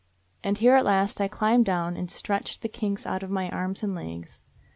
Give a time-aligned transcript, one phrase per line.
[0.43, 3.83] And here at last I climbed down and stretched the kinks out of my arms
[3.83, 4.41] and legs.